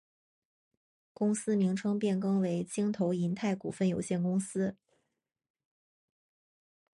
[1.13, 4.75] 公司名称变更为京投银泰股份有限公司。